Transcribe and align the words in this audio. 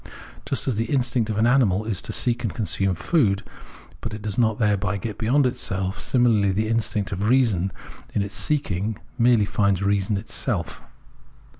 Just 0.47 0.67
as 0.67 0.77
the 0.77 0.85
instinct 0.85 1.29
of 1.29 1.37
an 1.37 1.45
animal 1.45 1.85
is 1.85 2.01
to 2.01 2.11
seek 2.11 2.43
and 2.43 2.51
consume 2.51 2.95
food, 2.95 3.43
but 4.01 4.19
does 4.19 4.35
not 4.35 4.57
thereby 4.57 4.97
get 4.97 5.19
beyond 5.19 5.45
itself; 5.45 6.01
similarly 6.01 6.51
the 6.51 6.69
instinct 6.69 7.11
of 7.11 7.29
reason 7.29 7.71
in 8.15 8.23
its 8.23 8.33
seek 8.33 8.71
ing 8.71 8.97
merely 9.19 9.45
finds 9.45 9.83
reason 9.83 10.17
itself. 10.17 10.81